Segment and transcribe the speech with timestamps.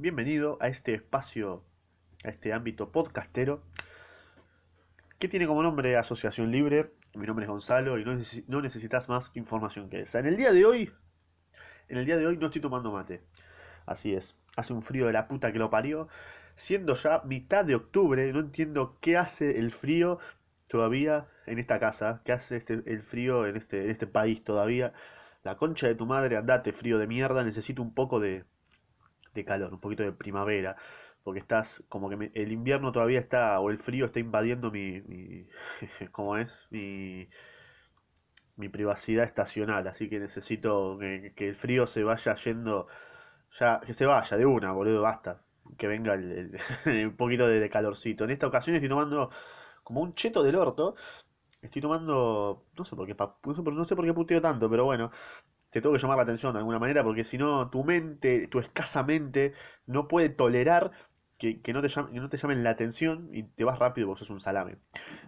[0.00, 1.64] bienvenido a este espacio,
[2.24, 3.64] a este ámbito podcastero,
[5.18, 6.92] que tiene como nombre Asociación Libre.
[7.14, 10.20] Mi nombre es Gonzalo y no, necesi- no necesitas más información que esa.
[10.20, 10.92] En el día de hoy,
[11.88, 13.22] en el día de hoy no estoy tomando mate.
[13.86, 16.06] Así es, hace un frío de la puta que lo parió.
[16.54, 20.20] Siendo ya mitad de octubre, no entiendo qué hace el frío
[20.68, 24.92] todavía en esta casa, qué hace este, el frío en este, en este país todavía.
[25.42, 28.44] La concha de tu madre, andate, frío de mierda, necesito un poco de,
[29.38, 30.76] de calor, un poquito de primavera,
[31.24, 35.00] porque estás como que me- el invierno todavía está, o el frío está invadiendo mi,
[35.02, 35.46] mi
[36.12, 36.52] ¿cómo es?
[36.70, 37.28] Mi,
[38.56, 42.88] mi privacidad estacional, así que necesito que, el frío se vaya yendo,
[43.58, 45.42] ya, que se vaya de una, boludo, basta,
[45.76, 46.58] que venga el,
[47.16, 48.24] poquito de, calorcito.
[48.24, 49.30] En esta ocasión estoy tomando
[49.84, 50.96] como un cheto del orto,
[51.62, 53.16] estoy tomando, no sé por qué,
[53.74, 55.10] no sé por qué puteo tanto, pero bueno
[55.78, 58.58] te tengo que llamar la atención de alguna manera, porque si no, tu mente, tu
[58.60, 59.54] escasa mente,
[59.86, 60.92] no puede tolerar
[61.38, 64.08] que, que no te llamen, que no te llamen la atención y te vas rápido
[64.08, 64.76] porque sos un salame.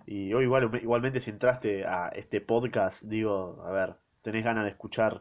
[0.07, 4.71] Y hoy igual, igualmente si entraste a este podcast, digo, a ver, tenés ganas de
[4.71, 5.21] escuchar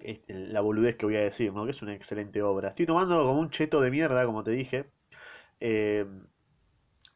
[0.00, 1.64] este, la boludez que voy a decir, ¿no?
[1.64, 2.70] Que es una excelente obra.
[2.70, 4.86] Estoy tomando como un cheto de mierda, como te dije.
[5.60, 6.06] eh,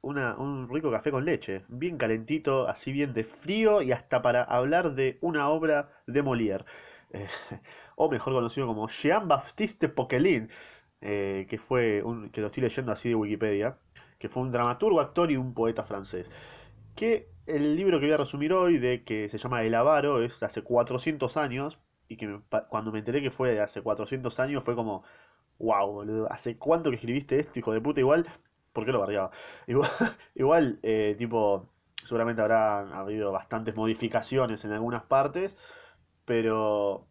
[0.02, 4.42] una- un rico café con leche, bien calentito, así bien de frío y hasta para
[4.42, 6.64] hablar de una obra de Molière,
[7.12, 7.28] eh,
[7.96, 10.50] o mejor conocido como Jean-Baptiste Poquelin,
[11.00, 13.78] eh, que fue un, que lo estoy leyendo así de Wikipedia,
[14.18, 16.30] que fue un dramaturgo, actor y un poeta francés.
[16.94, 20.40] Que el libro que voy a resumir hoy, de que se llama El Avaro, es
[20.40, 24.64] de hace 400 años, y que cuando me enteré que fue de hace 400 años
[24.64, 25.04] fue como,
[25.58, 28.00] wow, boludo, ¿hace cuánto que escribiste esto, hijo de puta?
[28.00, 28.26] Igual,
[28.72, 29.30] ¿por qué lo bardeaba?
[29.66, 29.90] Igual,
[30.34, 31.68] igual eh, tipo,
[32.04, 35.56] seguramente habrá habido bastantes modificaciones en algunas partes,
[36.26, 37.08] pero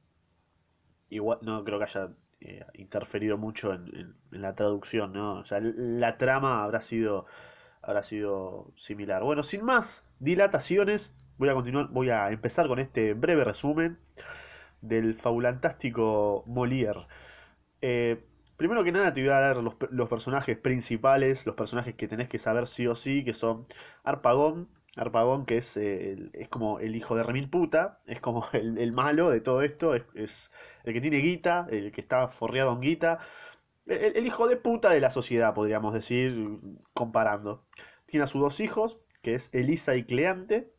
[1.10, 2.10] igual no creo que haya
[2.42, 5.40] eh, interferido mucho en, en- la traducción, ¿no?
[5.40, 7.26] O sea, la trama habrá sido,
[7.82, 9.24] habrá sido similar.
[9.24, 14.00] Bueno, sin más dilataciones, voy a continuar, voy a empezar con este breve resumen
[14.82, 17.08] del fabulantástico Molière.
[17.82, 18.24] Eh,
[18.58, 22.30] primero que nada te voy a dar los, los personajes principales, los personajes que tenés
[22.30, 23.66] que saber sí o sí, que son
[24.04, 28.78] Harpagón, Harpagón que es, eh, es como el hijo de Remil Puta, es como el,
[28.78, 30.52] el malo de todo esto, es, es
[30.84, 33.20] el que tiene guita, el que está forreado en guita,
[33.88, 36.60] el, el hijo de puta de la sociedad, podríamos decir,
[36.94, 37.66] comparando.
[38.08, 40.72] Tiene a sus dos hijos, que es Elisa y Cleante,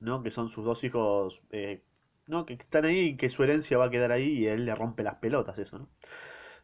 [0.00, 0.22] ¿no?
[0.22, 1.82] Que son sus dos hijos, eh,
[2.26, 2.46] ¿no?
[2.46, 5.02] Que están ahí y que su herencia va a quedar ahí y él le rompe
[5.02, 5.88] las pelotas, eso, ¿no?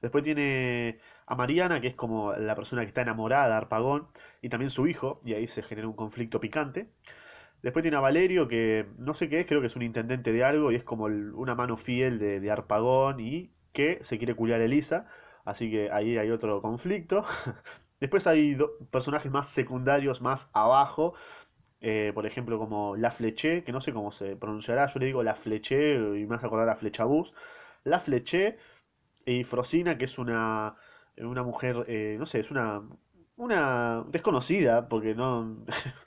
[0.02, 4.08] Después tiene a Mariana, que es como la persona que está enamorada de Harpagón,
[4.42, 6.90] y también su hijo, y ahí se genera un conflicto picante.
[7.62, 10.44] Después tiene a Valerio, que no sé qué es, creo que es un intendente de
[10.44, 14.60] algo, y es como una mano fiel de, de Harpagón, y que se quiere culiar
[14.60, 15.06] a Elisa,
[15.44, 17.24] así que ahí hay otro conflicto.
[18.00, 18.56] Después hay
[18.90, 21.14] personajes más secundarios, más abajo,
[21.80, 25.22] eh, por ejemplo como La Fleché, que no sé cómo se pronunciará, yo le digo
[25.22, 27.32] La Fleché, y me hace acordar a Flechabús.
[27.84, 28.58] La Fleché
[29.26, 30.76] y Frosina, que es una,
[31.26, 32.82] una mujer, eh, no sé, es una,
[33.36, 35.64] una desconocida, porque no...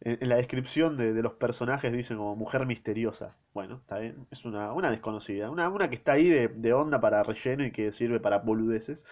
[0.00, 3.36] En, la descripción de, de los personajes dicen como mujer misteriosa.
[3.52, 7.00] Bueno, está bien, es una, una desconocida, una, una que está ahí de, de onda
[7.00, 9.02] para relleno y que sirve para boludeces.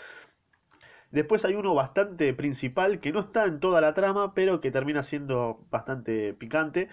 [1.10, 5.02] Después hay uno bastante principal que no está en toda la trama, pero que termina
[5.02, 6.88] siendo bastante picante,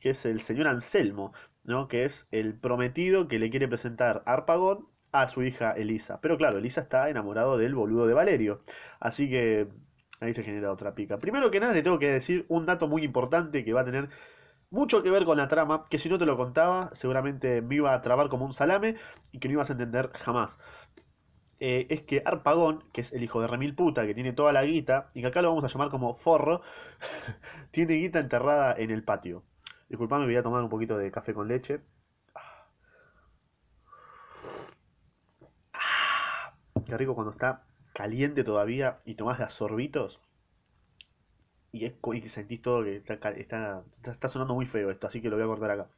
[0.00, 1.32] que es el señor Anselmo,
[1.64, 1.88] ¿no?
[1.88, 6.20] Que es el prometido que le quiere presentar Harpagón a su hija Elisa.
[6.20, 8.62] Pero claro, Elisa está enamorado del boludo de Valerio.
[9.00, 9.68] Así que
[10.20, 11.18] ahí se genera otra pica.
[11.18, 14.08] Primero que nada, te tengo que decir un dato muy importante que va a tener
[14.70, 17.94] mucho que ver con la trama, que si no te lo contaba, seguramente me iba
[17.94, 18.96] a trabar como un salame
[19.32, 20.58] y que no ibas a entender jamás
[21.60, 24.64] eh, es que Harpagón, que es el hijo de Remil Puta, que tiene toda la
[24.64, 26.62] guita, y que acá lo vamos a llamar como Forro,
[27.70, 29.44] tiene guita enterrada en el patio.
[29.88, 31.80] Disculpame, voy a tomar un poquito de café con leche.
[36.88, 37.62] Qué rico cuando está
[37.92, 40.20] caliente todavía y tomás a sorbitos
[41.72, 45.28] y, es, y sentís todo que está, está, está, sonando muy feo esto, así que
[45.28, 45.88] lo voy a cortar acá.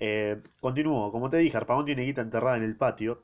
[0.00, 3.22] Eh, continúo, como te dije, Harpagón tiene guita enterrada en el patio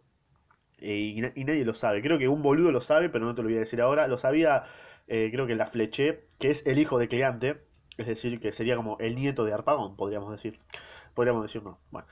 [0.78, 2.02] eh, y, y nadie lo sabe.
[2.02, 4.06] Creo que un boludo lo sabe, pero no te lo voy a decir ahora.
[4.08, 4.64] Lo sabía,
[5.08, 7.62] eh, creo que la Fleché, que es el hijo de Cleante,
[7.98, 10.60] es decir, que sería como el nieto de Harpagón, podríamos decir.
[11.14, 11.78] Podríamos decir, no.
[11.90, 12.06] Bueno,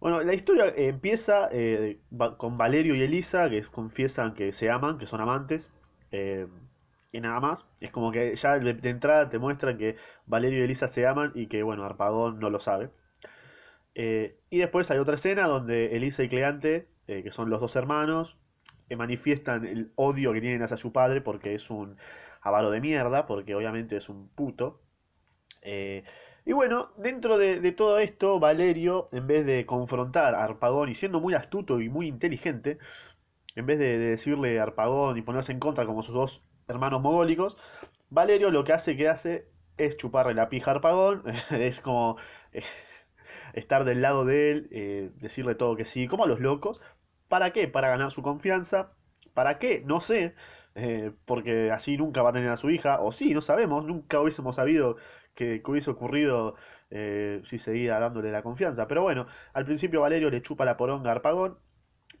[0.00, 1.98] bueno la historia empieza eh,
[2.36, 5.72] con Valerio y Elisa, que confiesan que se aman, que son amantes.
[6.12, 6.46] eh,
[7.12, 7.64] y nada más.
[7.80, 9.96] Es como que ya de, entrada te muestran que
[10.26, 12.90] Valerio y Elisa se aman y que, bueno, Harpagón no lo sabe.
[13.94, 18.36] Eh, y después hay otra escena donde Elisa y Cleante, que son los dos hermanos,
[18.96, 21.96] manifiestan el odio que tienen hacia su padre porque es un
[22.40, 24.80] avaro de mierda, porque obviamente es un puto.
[26.46, 31.20] Y bueno, dentro de, todo esto, Valerio, en vez de confrontar a Arpagón y siendo
[31.20, 32.78] muy astuto y muy inteligente,
[33.56, 37.00] en vez de, de decirle a Arpagón y ponerse en contra como sus dos hermanos
[37.02, 37.56] mogólicos,
[38.10, 42.16] Valerio lo que hace que hace es chuparle la pija a Arpagón, es como
[42.52, 42.62] eh,
[43.54, 46.80] estar del lado de él, eh, decirle todo que sí, como a los locos.
[47.28, 47.68] ¿Para qué?
[47.68, 48.92] Para ganar su confianza.
[49.34, 49.82] ¿Para qué?
[49.86, 50.34] No sé,
[50.74, 54.20] eh, porque así nunca va a tener a su hija, o sí, no sabemos, nunca
[54.20, 54.96] hubiésemos sabido
[55.34, 56.56] que, que hubiese ocurrido
[57.42, 58.86] si seguía dándole la confianza.
[58.86, 61.58] Pero bueno, al principio Valerio le chupa la poronga a Arpagón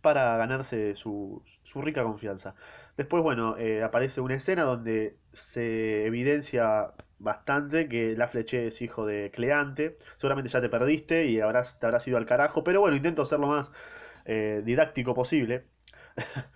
[0.00, 2.54] para ganarse su, su rica confianza.
[2.96, 9.06] Después, bueno, eh, aparece una escena donde se evidencia bastante que la fleché es hijo
[9.06, 9.98] de Cleante.
[10.16, 13.40] Seguramente ya te perdiste y habrás, te habrás ido al carajo, pero bueno, intento ser
[13.40, 13.70] lo más
[14.24, 15.66] eh, didáctico posible.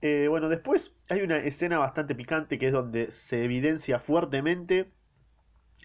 [0.00, 4.92] Eh, bueno, después hay una escena bastante picante que es donde se evidencia fuertemente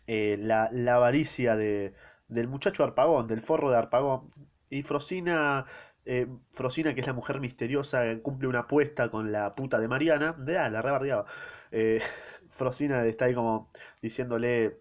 [0.07, 1.93] la, la avaricia de,
[2.27, 4.29] del muchacho Arpagón, del forro de Arpagón.
[4.69, 5.65] Y Frosina
[6.05, 10.33] eh, que es la mujer misteriosa, cumple una apuesta con la puta de Mariana.
[10.33, 11.25] De, ah, la rebardeaba.
[11.71, 12.01] Eh,
[12.49, 13.71] Frosina está ahí como
[14.01, 14.77] diciéndole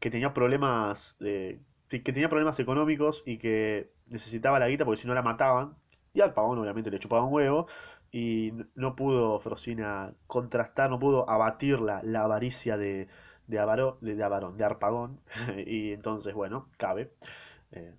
[0.00, 5.14] que tenía problemas que tenía problemas económicos y que necesitaba la guita porque si no
[5.14, 5.76] la mataban.
[6.14, 7.66] Y al pavón obviamente le chupaba un huevo.
[8.10, 13.08] Y no pudo Frosina contrastar, no pudo abatir la, la avaricia de,
[13.46, 15.20] de, Avaro, de, Avarón, de Arpagón.
[15.66, 17.12] y entonces, bueno, cabe.
[17.72, 17.94] Eh,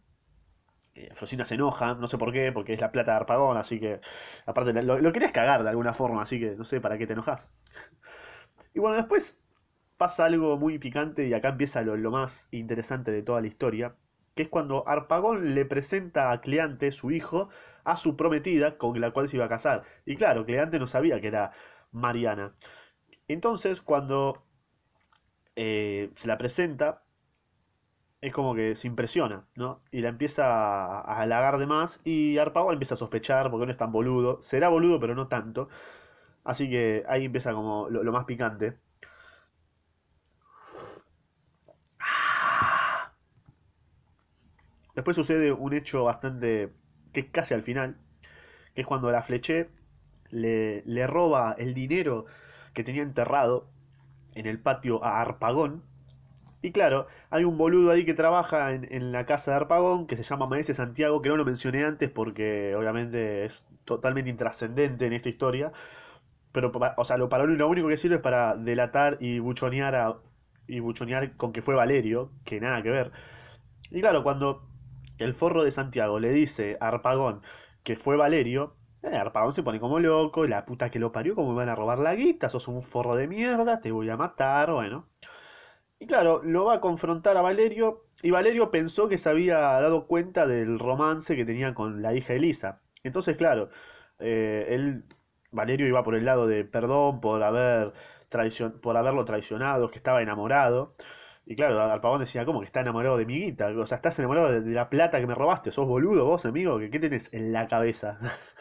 [0.96, 3.80] eh, Frosina se enoja, no sé por qué, porque es la plata de Arpagón, así
[3.80, 4.00] que,
[4.46, 7.14] aparte, lo, lo, querías cagar de alguna forma, así que no sé para qué te
[7.14, 7.48] enojas.
[8.74, 9.40] Y bueno, después
[9.98, 13.96] pasa algo muy picante y acá empieza lo, lo más interesante de toda la historia,
[14.36, 17.50] que es cuando Arpagón le presenta a Cleante, su hijo,
[17.84, 19.84] a su prometida con la cual se iba a casar.
[20.06, 21.52] Y claro, Cleante no sabía que era
[21.92, 22.54] Mariana.
[23.28, 24.44] Entonces, cuando
[25.56, 27.04] eh, se la presenta,
[28.24, 29.82] es como que se impresiona, ¿no?
[29.92, 30.46] Y la empieza
[31.02, 34.42] a, halagar de más y Arpagón empieza a sospechar porque no es tan boludo.
[34.42, 35.70] Será boludo, pero no tanto.
[36.46, 38.78] Así que ahí empieza como lo, más picante.
[44.96, 46.72] Después sucede un hecho bastante...
[47.12, 47.98] que es casi al final,
[48.76, 49.70] que es cuando la fleché
[50.30, 52.26] le, le roba el dinero
[52.74, 53.73] que tenía enterrado
[54.36, 55.84] en el patio a Arpagón
[56.64, 60.24] y claro, hay un boludo ahí que trabaja en, la casa de Arpagón, que se
[60.24, 65.28] llama Maese Santiago, que no lo mencioné antes porque obviamente es totalmente intrascendente en esta
[65.28, 65.74] historia.
[66.54, 70.18] Pero, o sea, lo, lo único que sirve es para delatar y buchonear, a,
[70.68, 73.12] y buchonear con que fue Valerio, que nada que ver.
[73.92, 74.64] Y claro, cuando
[75.18, 77.42] el forro de Santiago le dice a Arpagón
[77.84, 81.52] que fue Valerio, eh, Arpagón se pone como loco, la puta que lo parió, como
[81.52, 84.72] me van a robar la guita, sos un forro de mierda, te voy a matar,
[84.72, 85.08] bueno.
[86.00, 90.08] Y claro, lo va a confrontar a Valerio y Valerio pensó que se había dado
[90.08, 92.82] cuenta del romance que tenía con la hija Elisa.
[93.04, 93.70] Entonces, claro,
[94.20, 95.06] eh, él,
[95.52, 97.94] Valerio iba por el lado de perdón por, haber
[98.30, 100.96] traicion por haberlo traicionado, que estaba enamorado.
[101.46, 103.68] Y claro, Alpagón decía, ¿cómo que está enamorado de mi guita?
[103.70, 105.72] O sea, estás enamorado de, la plata que me robaste.
[105.72, 106.80] ¿Sos boludo vos, amigo?
[106.80, 108.20] ¿Qué, qué tenés en la cabeza?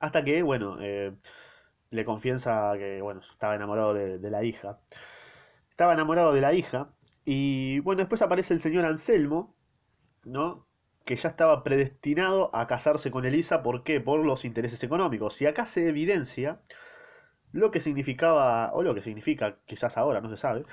[0.00, 1.12] Hasta que, bueno, eh,
[1.90, 4.78] le confiesa que, bueno, estaba enamorado de, de la hija
[5.76, 6.88] estaba enamorado de la hija.
[7.24, 9.54] Y bueno, después aparece el señor Anselmo,
[10.24, 10.66] ¿no?
[11.04, 13.62] Que ya estaba predestinado a casarse con Elisa.
[13.62, 14.00] ¿Por qué?
[14.00, 15.40] Por los intereses económicos.
[15.42, 16.60] Y acá se evidencia
[17.52, 20.64] lo que significaba, o lo que significa, quizás ahora, no se sabe,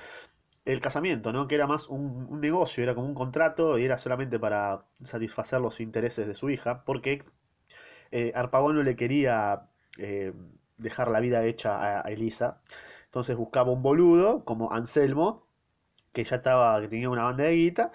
[0.64, 1.48] el casamiento, ¿no?
[1.48, 5.80] Que era más un, negocio, era como un contrato y era solamente para satisfacer los
[5.80, 7.24] intereses de su hija, porque
[8.14, 9.66] eh, Arpagón no le quería
[9.98, 10.32] eh,
[10.78, 12.60] dejar la vida hecha a Elisa.
[13.06, 15.48] Entonces buscaba un boludo como Anselmo,
[16.12, 17.92] que ya estaba, que tenía una banda de guita,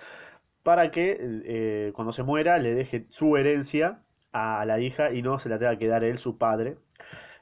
[0.64, 4.02] para que eh, cuando se muera le deje su herencia
[4.34, 6.78] a la hija y no se la tenga que dar él, su padre.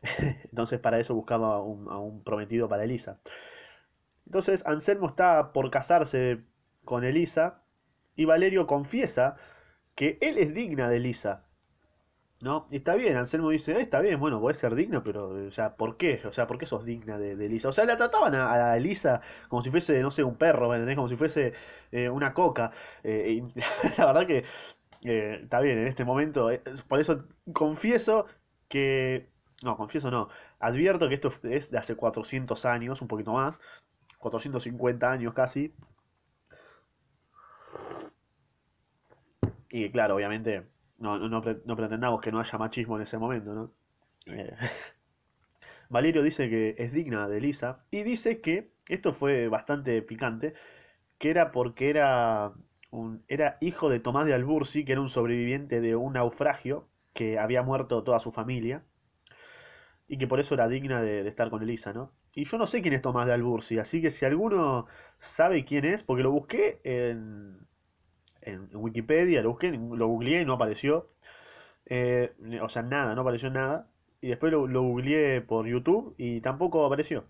[0.52, 3.20] Entonces para eso buscaba un, a un prometido para Elisa.
[4.28, 6.44] Entonces Anselmo está por casarse
[6.86, 7.64] con Elisa
[8.16, 9.38] y Valerio confiesa
[9.96, 11.47] que él es digna de Elisa.
[12.40, 12.68] ¿No?
[12.70, 15.98] Y está bien, Anselmo dice, eh, está bien, bueno, puede ser digna, pero, sea, ¿por
[15.98, 16.22] qué?
[16.26, 17.70] O sea, ¿por qué sos digna de, Elisa?
[17.70, 20.76] O sea, la trataban a, a, Elisa como si fuese, no sé, un perro, ¿me
[20.76, 20.96] entendés?
[20.98, 21.54] Como si fuese
[21.92, 22.72] eh, una coca.
[23.04, 23.60] Eh, y
[23.98, 24.44] la verdad que
[25.02, 26.50] está bien, en este momento,
[26.88, 28.26] por eso confieso
[28.68, 29.30] que,
[29.64, 30.30] no, confieso no,
[30.60, 33.60] advierto que esto es de hace 400 años, un poquito más,
[34.20, 35.74] 450 años casi.
[39.70, 43.72] Y claro, obviamente no, no, no pretendamos que no haya machismo en ese momento, ¿no?
[44.26, 44.54] Eh,
[45.90, 50.54] Valerio dice que es digna de Elisa y dice que esto fue bastante picante,
[51.18, 52.54] que era porque era
[52.92, 57.40] un, era hijo de Tomás de Albursi, que era un sobreviviente de un naufragio que
[57.40, 58.84] había muerto toda su familia
[60.08, 62.12] y que por eso era digna de, estar con Elisa, ¿no?
[62.34, 64.88] Y yo no sé quién es Tomás de Albursi, así que si alguno
[65.18, 67.68] sabe quién es, porque lo busqué en,
[68.52, 71.08] en Wikipedia, lo busqué, lo googleé y no apareció.
[71.86, 73.90] Eh, o sea, nada, no apareció nada.
[74.22, 77.26] Y después lo, lo googleé por YouTube y tampoco apareció.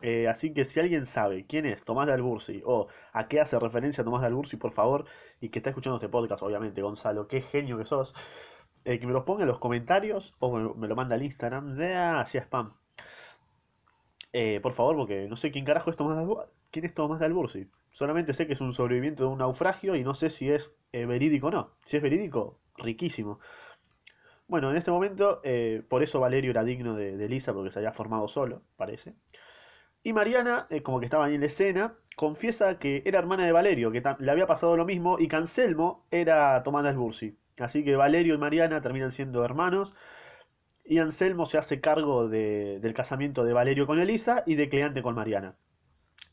[0.00, 3.58] Eh, así que si alguien sabe quién es Tomás de Albursi o a qué hace
[3.58, 5.06] referencia Tomás de Albursi, por favor,
[5.40, 8.14] y que está escuchando este podcast, obviamente, Gonzalo, qué genio que sos,
[8.84, 11.94] eh, que me los ponga en los comentarios o me, lo manda al Instagram, de
[11.96, 12.74] hacia spam.
[14.32, 16.50] Eh, por favor, porque no sé quién carajo es Tomás de Albursi.
[16.70, 17.66] ¿Quién es Tomás de Albursi?
[17.90, 21.48] Solamente sé que es un sobreviviente de un naufragio y no sé si es verídico
[21.48, 21.70] o no.
[21.86, 23.40] Si es verídico, riquísimo.
[24.46, 25.42] Bueno, en este momento,
[25.88, 29.14] por eso Valerio era digno de, de Lisa, porque se había formado solo, parece.
[30.02, 33.52] Y Mariana, eh, como que estaba ahí en la escena, confiesa que era hermana de
[33.52, 37.38] Valerio, que le había pasado lo mismo, y Cancelmo era Tomás de Albursi.
[37.58, 39.94] Así que Valerio y Mariana terminan siendo hermanos.
[40.88, 45.14] Y Anselmo se hace cargo del casamiento de Valerio con Elisa y de Cleante con
[45.14, 45.54] Mariana.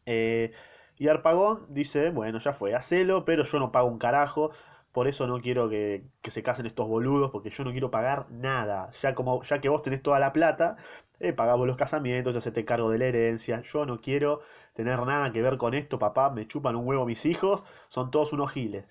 [0.06, 0.54] Eh,
[0.98, 4.52] y Arpagón dice, bueno, ya fue, hacelo, pero yo no pago un carajo.
[4.94, 8.92] Por eso no quiero que, se casen estos boludos, porque yo no quiero pagar nada.
[9.02, 10.78] Ya, como, ya que vos tenés toda la plata,
[11.20, 13.62] eh, pagamos los casamientos, ya se te cargo de la herencia.
[13.62, 14.40] Yo no quiero
[14.74, 16.30] tener nada que ver con esto, papá.
[16.30, 18.86] Me chupan un huevo mis hijos, son todos unos giles.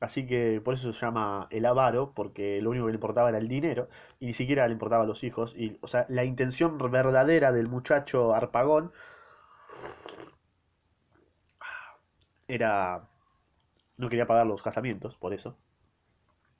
[0.00, 3.38] Así que por eso se llama el avaro, porque lo único que le importaba era
[3.38, 3.88] el dinero
[4.20, 5.54] y ni siquiera le importaba a los hijos.
[5.56, 8.92] Y, o sea, la intención verdadera del muchacho Arpagón
[12.46, 13.08] era
[13.98, 15.58] no quería pagar los casamientos, por eso.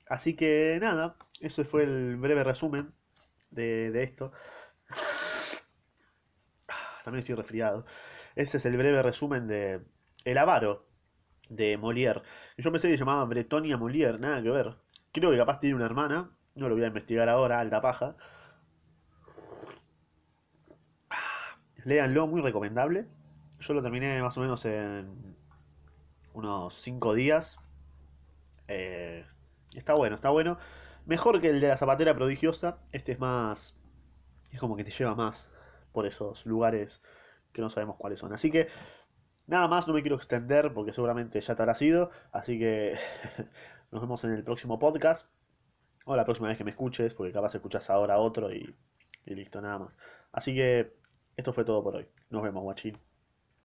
[0.07, 2.93] Así que nada, ese fue el breve resumen
[3.51, 4.31] de, esto.
[7.03, 7.85] También estoy resfriado.
[8.35, 9.81] Ese es el breve resumen de
[10.25, 10.88] El Avaro
[11.49, 12.21] de Molière.
[12.57, 14.75] Yo pensé que se llamaba Bretonia Molière, nada que ver.
[15.11, 18.15] Creo que capaz tiene una hermana, no lo voy a investigar ahora, alta paja.
[21.85, 23.07] Léanlo, muy recomendable.
[23.59, 25.35] Yo lo terminé más o menos en
[26.33, 27.57] unos 5 días.
[28.67, 29.25] Eh,
[29.73, 30.57] está bueno, está bueno.
[31.05, 32.79] Mejor que el de la zapatera prodigiosa.
[32.91, 33.75] Este es más.
[34.51, 35.51] Es como que te lleva más
[35.91, 37.01] por esos lugares
[37.53, 38.33] que no sabemos cuáles son.
[38.33, 38.67] Así que
[39.49, 42.11] nada más, no me quiero extender porque seguramente ya te habrá sido.
[42.31, 42.95] Así que
[43.91, 45.27] nos vemos en el próximo podcast.
[46.05, 48.75] O la próxima vez que me escuches, porque capaz escuchas ahora otro y,
[49.25, 49.93] y listo, nada más.
[50.31, 50.93] Así que
[51.37, 52.07] esto fue todo por hoy.
[52.29, 53.08] Nos vemos, guachín.